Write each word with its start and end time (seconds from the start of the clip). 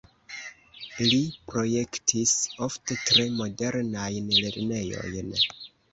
Li 1.09 1.19
projektis 1.51 2.33
ofte 2.69 2.97
tre 3.11 3.27
modernajn 3.43 4.33
lernejojn. 4.39 5.35